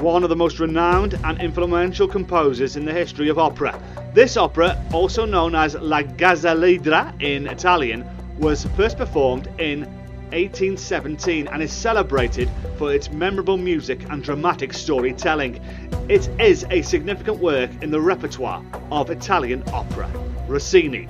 one 0.00 0.24
of 0.24 0.28
the 0.28 0.34
most 0.34 0.58
renowned 0.58 1.14
and 1.22 1.40
influential 1.40 2.08
composers 2.08 2.74
in 2.74 2.84
the 2.84 2.92
history 2.92 3.28
of 3.28 3.38
opera. 3.38 3.80
This 4.12 4.36
opera, 4.36 4.84
also 4.92 5.24
known 5.24 5.54
as 5.54 5.76
La 5.76 6.02
Gazza 6.02 6.48
Ladra 6.48 7.14
in 7.22 7.46
Italian, 7.46 8.04
was 8.40 8.64
first 8.76 8.96
performed 8.98 9.48
in 9.60 9.84
1817 10.32 11.48
and 11.48 11.62
is 11.62 11.72
celebrated 11.72 12.50
for 12.76 12.92
its 12.92 13.10
memorable 13.10 13.56
music 13.56 14.08
and 14.10 14.22
dramatic 14.22 14.72
storytelling. 14.72 15.60
It 16.08 16.28
is 16.40 16.64
a 16.70 16.82
significant 16.82 17.38
work 17.38 17.70
in 17.82 17.90
the 17.90 18.00
repertoire 18.00 18.64
of 18.90 19.10
Italian 19.10 19.62
opera. 19.72 20.10
Rossini 20.48 21.08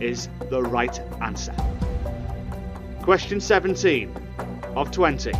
is 0.00 0.28
the 0.50 0.62
right 0.62 0.98
answer. 1.20 1.54
Question 3.02 3.40
17 3.40 4.14
of 4.76 4.90
20 4.90 5.32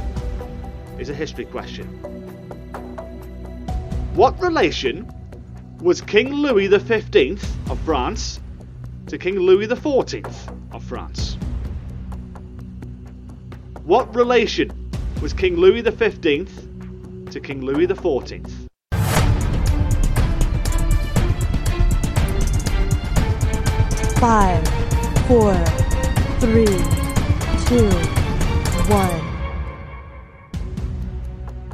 is 0.98 1.08
a 1.08 1.14
history 1.14 1.44
question. 1.44 1.86
What 4.14 4.40
relation 4.40 5.10
was 5.80 6.00
King 6.00 6.32
Louis 6.34 6.68
XV 6.68 7.42
of 7.70 7.78
France 7.80 8.40
to 9.06 9.18
King 9.18 9.38
Louis 9.38 9.66
XIV 9.66 10.74
of 10.74 10.84
France? 10.84 11.31
What 13.84 14.14
relation 14.14 14.70
was 15.20 15.32
King 15.32 15.56
Louis 15.56 15.82
XV 15.82 16.22
to 17.32 17.40
King 17.40 17.62
Louis 17.62 17.88
XIV? 17.88 18.68
Five, 24.20 24.68
four, 25.26 25.52
three, 26.38 26.64
two, 27.66 27.90
one. 28.88 29.20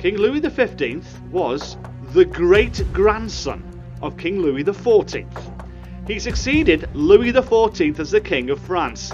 King 0.00 0.16
Louis 0.16 0.40
XV 0.40 1.04
was 1.30 1.76
the 2.14 2.24
great 2.24 2.82
grandson 2.94 3.62
of 4.00 4.16
King 4.16 4.40
Louis 4.40 4.64
XIV. 4.64 5.26
He 6.06 6.18
succeeded 6.18 6.88
Louis 6.94 7.32
XIV 7.32 7.98
as 7.98 8.10
the 8.10 8.20
King 8.22 8.48
of 8.48 8.58
France, 8.60 9.12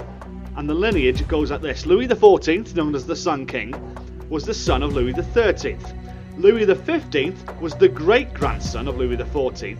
and 0.57 0.69
the 0.69 0.73
lineage 0.73 1.27
goes 1.27 1.51
like 1.51 1.61
this 1.61 1.85
Louis 1.85 2.07
XIV, 2.07 2.75
known 2.75 2.95
as 2.95 3.05
the 3.05 3.15
Sun 3.15 3.45
King, 3.45 3.73
was 4.29 4.45
the 4.45 4.53
son 4.53 4.81
of 4.83 4.93
Louis 4.93 5.13
XIII. 5.13 5.77
Louis 6.37 6.65
XV 6.65 7.61
was 7.61 7.75
the 7.75 7.87
great 7.87 8.33
grandson 8.33 8.87
of 8.87 8.97
Louis 8.97 9.17
XIV, 9.17 9.77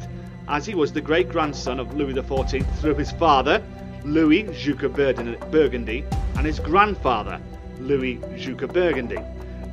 as 0.48 0.66
he 0.66 0.76
was 0.76 0.92
the 0.92 1.02
great 1.02 1.30
grandson 1.30 1.80
of 1.80 1.96
Louis 1.96 2.14
XIV 2.14 2.80
through 2.80 2.96
his 2.96 3.12
father, 3.12 3.64
Louis 4.04 4.44
Duke 4.44 4.94
Burgundy, 4.94 6.06
and 6.38 6.46
his 6.46 6.60
grandfather, 6.60 7.40
Louis 7.80 8.16
Duke 8.38 8.72
Burgundy. 8.72 9.20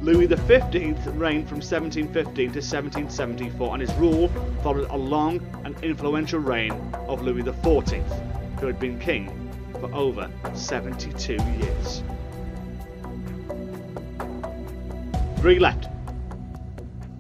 Louis 0.01 0.27
XV 0.27 1.07
reigned 1.17 1.49
from 1.49 1.59
1715 1.59 2.35
to 2.35 2.59
1774, 2.59 3.75
and 3.75 3.83
his 3.83 3.95
rule 3.95 4.29
followed 4.63 4.89
a 4.91 4.97
long 4.97 5.41
and 5.65 5.77
influential 5.85 6.41
reign 6.41 6.73
of 7.07 7.23
Louis 7.23 7.43
XIV, 7.43 8.59
who 8.59 8.67
had 8.67 8.81
been 8.81 8.99
king 8.99 9.42
for 9.83 9.93
over 9.97 10.31
72 10.55 11.33
years. 11.33 12.05
Three 15.39 15.59
left. 15.59 15.89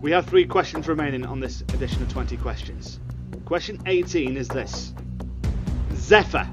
We 0.01 0.12
have 0.12 0.27
three 0.27 0.46
questions 0.46 0.87
remaining 0.87 1.27
on 1.27 1.40
this 1.40 1.62
edition 1.62 2.03
of 2.03 2.12
20 2.12 2.37
questions. 2.37 3.01
Question 3.46 3.83
18 3.87 4.37
is 4.37 4.46
this 4.46 4.94
Zephyr. 5.94 6.48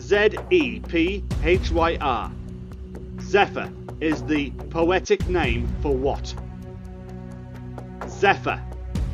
Z 0.00 0.30
E 0.50 0.80
P 0.80 1.22
H 1.44 1.70
Y 1.70 1.96
R. 2.00 2.32
Zephyr 3.20 3.72
is 4.00 4.24
the 4.24 4.50
poetic 4.70 5.28
name 5.28 5.72
for 5.82 5.96
what? 5.96 6.34
Zephyr 8.08 8.60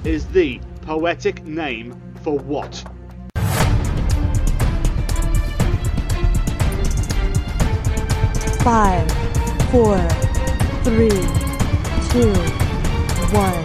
is 0.04 0.26
the 0.28 0.58
poetic 0.80 1.44
name 1.44 2.00
for 2.22 2.38
what? 2.38 2.82
Five, 8.62 9.10
four, 9.70 9.96
three, 10.84 11.08
two, 12.10 12.34
one. 13.32 13.64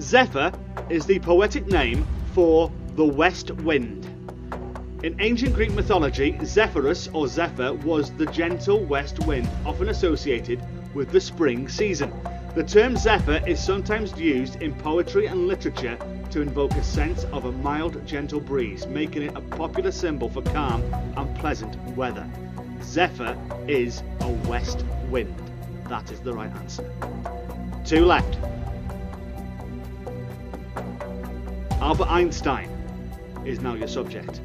Zephyr 0.00 0.50
is 0.88 1.04
the 1.04 1.18
poetic 1.18 1.66
name 1.66 2.06
for 2.32 2.72
the 2.96 3.04
west 3.04 3.50
wind. 3.50 4.06
In 5.02 5.14
ancient 5.20 5.54
Greek 5.54 5.72
mythology, 5.72 6.38
Zephyrus 6.42 7.10
or 7.12 7.28
Zephyr 7.28 7.74
was 7.74 8.10
the 8.12 8.24
gentle 8.24 8.82
west 8.82 9.26
wind, 9.26 9.46
often 9.66 9.90
associated 9.90 10.64
with 10.94 11.10
the 11.10 11.20
spring 11.20 11.68
season. 11.68 12.10
The 12.54 12.64
term 12.64 12.96
Zephyr 12.96 13.42
is 13.46 13.62
sometimes 13.62 14.18
used 14.18 14.62
in 14.62 14.72
poetry 14.76 15.26
and 15.26 15.48
literature 15.48 15.98
to 16.30 16.40
invoke 16.40 16.72
a 16.72 16.82
sense 16.82 17.24
of 17.24 17.44
a 17.44 17.52
mild, 17.52 18.06
gentle 18.06 18.40
breeze, 18.40 18.86
making 18.86 19.22
it 19.22 19.36
a 19.36 19.40
popular 19.40 19.92
symbol 19.92 20.28
for 20.28 20.42
calm 20.42 20.82
and 21.16 21.36
pleasant 21.36 21.76
weather. 21.96 22.28
Zephyr 22.82 23.36
is 23.68 24.02
a 24.20 24.28
west 24.48 24.84
wind. 25.08 25.34
That 25.88 26.10
is 26.10 26.20
the 26.20 26.32
right 26.32 26.50
answer. 26.56 26.88
Two 27.84 28.04
left. 28.04 28.38
Albert 31.80 32.08
Einstein 32.08 32.70
is 33.44 33.60
now 33.60 33.74
your 33.74 33.88
subject. 33.88 34.40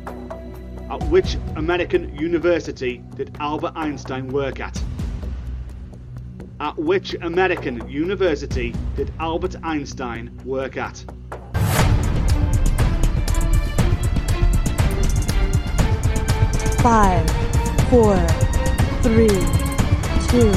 At 0.90 1.02
which 1.10 1.38
American 1.56 2.16
university 2.18 3.04
did 3.16 3.36
Albert 3.40 3.74
Einstein 3.76 4.28
work 4.30 4.60
at? 4.60 4.82
At 6.60 6.78
which 6.78 7.16
American 7.22 7.88
university 7.88 8.74
did 8.96 9.12
Albert 9.20 9.56
Einstein 9.64 10.38
work 10.44 10.76
at? 10.76 11.06
Five, 16.82 17.30
four, 17.90 18.16
three, 19.02 19.28
two, 20.30 20.50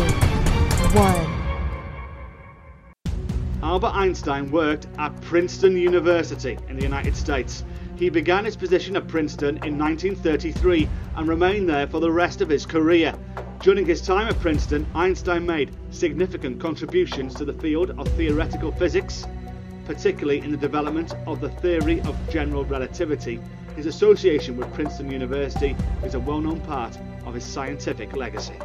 one. 0.95 1.43
Albert 3.61 3.91
Einstein 3.93 4.49
worked 4.53 4.87
at 4.99 5.21
Princeton 5.23 5.77
University 5.77 6.57
in 6.69 6.77
the 6.77 6.83
United 6.85 7.17
States. 7.17 7.65
He 7.97 8.09
began 8.09 8.45
his 8.45 8.55
position 8.55 8.95
at 8.95 9.09
Princeton 9.09 9.57
in 9.65 9.77
1933 9.77 10.89
and 11.17 11.27
remained 11.27 11.69
there 11.69 11.89
for 11.89 11.99
the 11.99 12.13
rest 12.13 12.41
of 12.41 12.49
his 12.49 12.67
career. 12.67 13.13
During 13.59 13.85
his 13.85 14.01
time 14.01 14.29
at 14.29 14.39
Princeton, 14.39 14.87
Einstein 14.95 15.45
made 15.45 15.75
significant 15.91 16.61
contributions 16.61 17.35
to 17.35 17.45
the 17.45 17.55
field 17.55 17.99
of 17.99 18.07
theoretical 18.11 18.71
physics, 18.71 19.27
particularly 19.87 20.39
in 20.39 20.53
the 20.53 20.57
development 20.57 21.15
of 21.27 21.41
the 21.41 21.49
theory 21.49 22.01
of 22.03 22.17
general 22.31 22.65
relativity. 22.65 23.41
His 23.77 23.87
association 23.87 24.57
with 24.57 24.73
Princeton 24.75 25.11
University 25.11 25.75
is 26.05 26.15
a 26.15 26.21
well 26.21 26.41
known 26.41 26.61
part 26.61 26.99
of 27.25 27.35
his 27.35 27.45
scientific 27.45 28.15
legacy. 28.15 28.59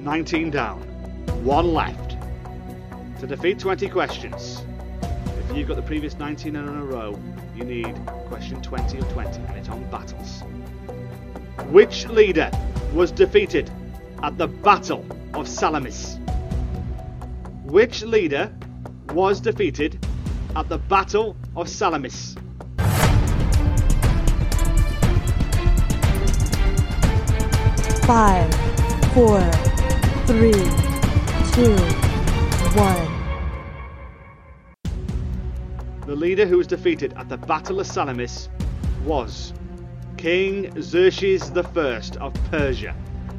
19 0.00 0.50
down, 0.50 0.82
1 1.44 1.72
left. 1.72 2.16
To 3.20 3.26
defeat 3.26 3.58
20 3.58 3.88
questions, 3.88 4.62
if 5.38 5.56
you've 5.56 5.68
got 5.68 5.76
the 5.76 5.82
previous 5.82 6.18
19 6.18 6.56
in 6.56 6.68
a 6.68 6.84
row, 6.84 7.18
you 7.56 7.64
need 7.64 7.94
question 8.26 8.60
20 8.60 8.98
of 8.98 9.12
20, 9.12 9.40
and 9.42 9.56
it's 9.56 9.68
on 9.68 9.88
battles. 9.90 10.42
Which 11.70 12.06
leader 12.08 12.50
was 12.92 13.12
defeated 13.12 13.70
at 14.22 14.36
the 14.36 14.48
Battle 14.48 15.06
of 15.32 15.48
Salamis? 15.48 16.18
Which 17.62 18.02
leader 18.02 18.52
was 19.12 19.40
defeated 19.40 20.04
at 20.56 20.68
the 20.68 20.78
Battle 20.78 21.36
of 21.56 21.68
Salamis? 21.68 22.34
Five, 28.04 28.52
four, 29.14 29.40
three, 30.26 30.52
two, 31.52 31.76
one. 32.74 33.10
The 36.06 36.14
leader 36.14 36.44
who 36.46 36.58
was 36.58 36.66
defeated 36.66 37.14
at 37.14 37.28
the 37.28 37.36
Battle 37.36 37.80
of 37.80 37.86
Salamis 37.86 38.48
was 39.04 39.54
King 40.16 40.72
Xerxes 40.82 41.50
I 41.50 42.00
of 42.20 42.34
Persia. 42.50 42.94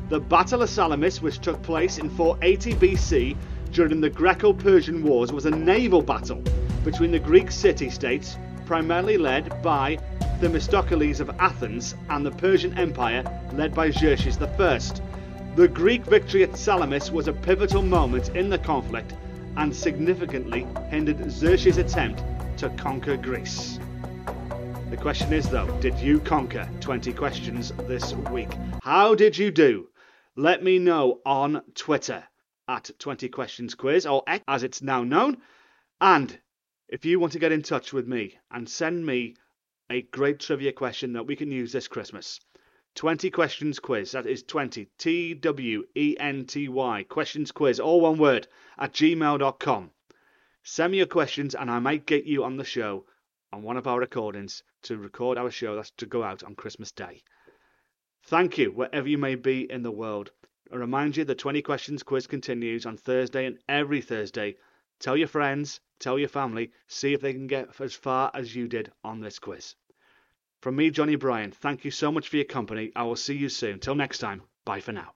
The 0.10 0.20
Battle 0.20 0.62
of 0.62 0.70
Salamis, 0.70 1.22
which 1.22 1.40
took 1.40 1.62
place 1.62 1.98
in 1.98 2.10
480 2.10 2.74
BC 2.76 3.38
during 3.72 4.00
the 4.02 4.10
Greco 4.10 4.54
Persian 4.54 5.04
Wars, 5.04 5.34
was 5.34 5.46
a 5.46 5.52
naval 5.52 6.02
battle 6.02 6.42
between 6.86 7.12
the 7.12 7.20
Greek 7.20 7.52
city 7.52 7.90
states, 7.90 8.38
primarily 8.66 9.18
led 9.18 9.62
by 9.62 9.98
Themistocles 10.40 11.20
of 11.20 11.30
Athens, 11.40 11.96
and 12.10 12.26
the 12.26 12.32
Persian 12.32 12.78
Empire, 12.78 13.24
led 13.54 13.74
by 13.74 13.90
Xerxes 13.90 14.42
I. 14.42 14.80
The 15.56 15.68
Greek 15.68 16.06
victory 16.06 16.44
at 16.44 16.56
Salamis 16.56 17.12
was 17.12 17.28
a 17.28 17.34
pivotal 17.34 17.82
moment 17.82 18.30
in 18.30 18.50
the 18.50 18.58
conflict 18.58 19.14
and 19.58 19.76
significantly 19.76 20.68
hindered 20.90 21.32
Xerxes' 21.32 21.78
attempt 21.78 22.24
to 22.58 22.70
conquer 22.70 23.18
Greece. 23.18 23.80
The 24.90 24.98
question 24.98 25.34
is, 25.34 25.50
though, 25.50 25.68
did 25.82 25.98
you 26.00 26.20
conquer 26.20 26.70
20 26.80 27.12
questions 27.14 27.74
this 27.88 28.14
week? 28.14 28.50
How 28.84 29.16
did 29.16 29.38
you 29.38 29.52
do? 29.52 29.90
Let 30.36 30.64
me 30.64 30.80
know 30.80 31.22
on 31.26 31.62
Twitter 31.74 32.24
at 32.68 32.92
20 33.00 33.30
Questions 33.30 33.76
Quiz, 33.76 34.06
or 34.06 34.24
X 34.28 34.44
as 34.48 34.64
it's 34.64 34.82
now 34.82 35.04
known. 35.04 35.38
And 36.02 36.38
if 36.88 37.04
you 37.04 37.20
want 37.20 37.34
to 37.34 37.40
get 37.40 37.52
in 37.52 37.64
touch 37.64 37.94
with 37.94 38.08
me 38.08 38.38
and 38.52 38.70
send 38.70 39.06
me 39.06 39.36
a 39.90 40.04
great 40.04 40.40
trivia 40.40 40.72
question 40.72 41.14
that 41.14 41.26
we 41.26 41.36
can 41.36 41.52
use 41.52 41.72
this 41.72 41.88
Christmas, 41.88 42.40
20 42.96 43.30
Questions 43.32 43.80
Quiz, 43.80 44.12
that 44.12 44.26
is 44.26 44.44
20 44.44 44.88
T 44.98 45.34
W 45.34 45.84
E 45.96 46.16
N 46.20 46.46
T 46.46 46.70
Y, 46.70 47.04
Questions 47.04 47.52
Quiz, 47.52 47.80
all 47.80 48.02
one 48.02 48.18
word, 48.18 48.48
at 48.78 48.94
gmail.com. 48.94 49.92
Send 50.64 50.92
me 50.92 50.98
your 50.98 51.08
questions 51.08 51.56
and 51.56 51.70
I 51.70 51.80
might 51.80 52.06
get 52.06 52.26
you 52.26 52.44
on 52.44 52.58
the 52.58 52.64
show 52.64 53.06
on 53.52 53.64
one 53.64 53.78
of 53.78 53.88
our 53.88 54.00
recordings 54.00 54.64
to 54.84 54.98
record 54.98 55.38
our 55.38 55.52
show 55.52 55.76
that's 55.76 55.92
to 55.92 56.06
go 56.06 56.24
out 56.24 56.44
on 56.44 56.56
Christmas 56.56 56.92
Day. 56.92 57.24
Thank 58.24 58.58
you, 58.58 58.72
wherever 58.72 59.08
you 59.08 59.18
may 59.18 59.36
be 59.36 59.70
in 59.72 59.84
the 59.84 59.92
world. 59.92 60.32
I 60.72 60.78
remind 60.78 61.18
you 61.18 61.26
the 61.26 61.36
20 61.36 61.62
questions 61.62 62.04
quiz 62.04 62.28
continues 62.28 62.86
on 62.86 62.98
Thursday 62.98 63.46
and 63.46 63.60
every 63.70 64.02
Thursday. 64.02 64.56
Tell 65.00 65.16
your 65.16 65.28
friends, 65.28 65.80
tell 66.00 66.20
your 66.20 66.30
family, 66.30 66.72
see 66.88 67.14
if 67.14 67.22
they 67.22 67.34
can 67.34 67.48
get 67.48 67.80
as 67.80 67.94
far 67.94 68.32
as 68.34 68.56
you 68.56 68.68
did 68.68 68.92
on 69.04 69.20
this 69.20 69.40
quiz. 69.40 69.76
From 70.62 70.76
me, 70.76 70.90
Johnny 70.90 71.16
Bryan, 71.16 71.52
thank 71.52 71.86
you 71.86 71.92
so 71.92 72.12
much 72.12 72.30
for 72.30 72.38
your 72.38 72.46
company. 72.46 72.92
I 72.96 73.04
will 73.04 73.16
see 73.16 73.36
you 73.36 73.50
soon. 73.50 73.80
Till 73.80 73.96
next 73.96 74.20
time, 74.20 74.44
bye 74.66 74.80
for 74.80 74.92
now. 74.92 75.14